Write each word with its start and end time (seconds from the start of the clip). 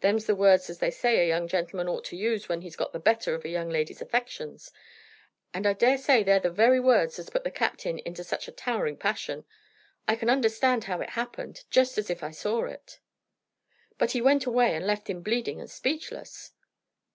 "Them's 0.00 0.26
the 0.26 0.34
words 0.36 0.68
as 0.68 0.80
they 0.80 0.90
say 0.90 1.18
a 1.18 1.26
young 1.28 1.48
gentleman 1.48 1.88
ought 1.88 2.04
to 2.04 2.14
use 2.14 2.46
when 2.46 2.60
he's 2.60 2.76
got 2.76 2.92
the 2.92 2.98
better 3.00 3.34
of 3.34 3.42
a 3.42 3.48
young 3.48 3.70
lady's 3.70 4.02
affections; 4.02 4.70
and 5.54 5.66
I 5.66 5.72
dare 5.72 5.96
say 5.96 6.22
they're 6.22 6.38
the 6.40 6.50
very 6.50 6.78
words 6.78 7.18
as 7.18 7.30
put 7.30 7.42
the 7.42 7.50
captain 7.50 7.98
into 8.00 8.22
such 8.22 8.46
a 8.48 8.52
towering 8.52 8.98
passion. 8.98 9.46
I 10.06 10.16
can 10.16 10.28
understand 10.28 10.84
how 10.84 11.00
it 11.00 11.08
happened, 11.08 11.64
just 11.70 11.96
as 11.96 12.10
if 12.10 12.22
I 12.22 12.32
saw 12.32 12.66
it." 12.66 13.00
"But 13.96 14.10
he 14.10 14.20
went 14.20 14.44
away, 14.44 14.74
and 14.74 14.86
left 14.86 15.08
him 15.08 15.22
bleeding 15.22 15.58
and 15.58 15.70
speechless." 15.70 16.52